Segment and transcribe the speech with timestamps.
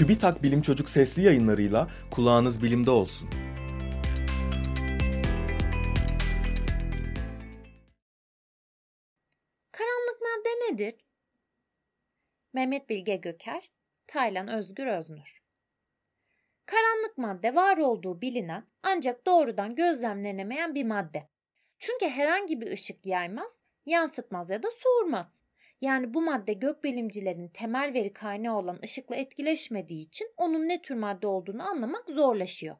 [0.00, 3.30] TÜBİTAK Bilim Çocuk sesli yayınlarıyla kulağınız bilimde olsun.
[9.72, 10.94] Karanlık madde nedir?
[12.52, 13.70] Mehmet Bilge Göker,
[14.06, 15.42] Taylan Özgür Öznur
[16.66, 21.28] Karanlık madde var olduğu bilinen ancak doğrudan gözlemlenemeyen bir madde.
[21.78, 25.42] Çünkü herhangi bir ışık yaymaz, yansıtmaz ya da soğurmaz.
[25.80, 31.26] Yani bu madde gökbilimcilerin temel veri kaynağı olan ışıkla etkileşmediği için onun ne tür madde
[31.26, 32.76] olduğunu anlamak zorlaşıyor.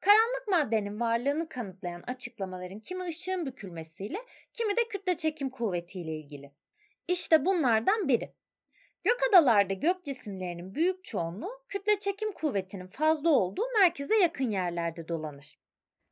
[0.00, 4.18] Karanlık maddenin varlığını kanıtlayan açıklamaların kimi ışığın bükülmesiyle,
[4.52, 6.52] kimi de kütle çekim kuvvetiyle ilgili.
[7.08, 8.34] İşte bunlardan biri.
[9.04, 15.58] Gök adalarda gök cisimlerinin büyük çoğunluğu kütle çekim kuvvetinin fazla olduğu merkeze yakın yerlerde dolanır.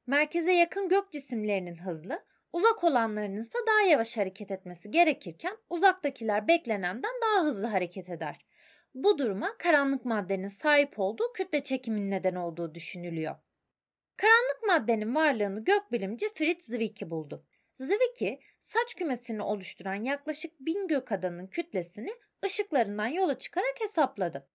[0.06, 7.12] Merkeze yakın gök cisimlerinin hızlı, uzak olanlarının ise daha yavaş hareket etmesi gerekirken uzaktakiler beklenenden
[7.22, 8.38] daha hızlı hareket eder.
[8.94, 13.36] Bu duruma karanlık maddenin sahip olduğu kütle çekimin neden olduğu düşünülüyor.
[14.16, 17.46] Karanlık maddenin varlığını gökbilimci Fritz Zwicky buldu.
[17.74, 22.14] Zwicky, saç kümesini oluşturan yaklaşık bin gök adanın kütlesini
[22.44, 24.48] ışıklarından yola çıkarak hesapladı.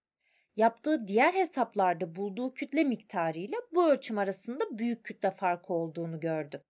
[0.56, 6.64] Yaptığı diğer hesaplarda bulduğu kütle miktarıyla bu ölçüm arasında büyük kütle farkı olduğunu gördü.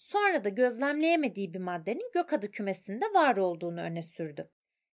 [0.00, 4.50] Sonra da gözlemleyemediği bir maddenin gökadı kümesinde var olduğunu öne sürdü.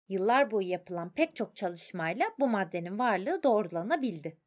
[0.10, 4.38] Yıllar boyu yapılan pek çok çalışmayla bu maddenin varlığı doğrulanabildi.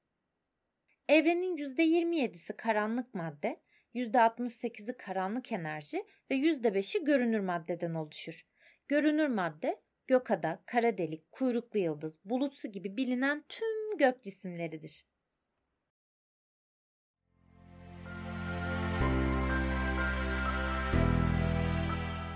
[1.08, 3.60] Evrenin %27'si karanlık madde,
[3.94, 8.46] %68'i karanlık enerji ve %5'i görünür maddeden oluşur.
[8.88, 15.06] Görünür madde, gökada, kara delik, kuyruklu yıldız, bulutsu gibi bilinen tüm gök cisimleridir.